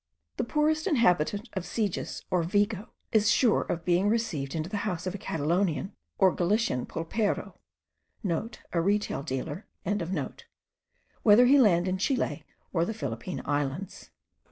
The 0.37 0.43
poorest 0.43 0.87
inhabitant 0.87 1.47
of 1.53 1.61
Siges 1.63 2.23
or 2.31 2.41
Vigo 2.41 2.89
is 3.11 3.29
sure 3.29 3.61
of 3.61 3.85
being 3.85 4.09
received 4.09 4.55
into 4.55 4.67
the 4.67 4.77
house 4.77 5.05
of 5.05 5.13
a 5.13 5.19
Catalonian 5.19 5.93
or 6.17 6.33
Galician 6.33 6.87
pulpero,* 6.87 7.53
(* 7.97 8.23
A 8.73 8.81
retail 8.81 9.21
dealer.) 9.21 9.67
whether 11.21 11.45
he 11.45 11.59
land 11.59 11.87
in 11.87 11.99
Chile 11.99 12.43
or 12.73 12.83
the 12.83 12.95
Philippine 12.95 13.43
Islands. 13.45 14.09